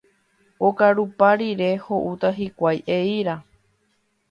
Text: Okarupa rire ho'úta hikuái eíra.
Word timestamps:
Okarupa 0.69 1.29
rire 1.41 1.69
ho'úta 1.85 2.33
hikuái 2.41 2.83
eíra. 2.99 3.39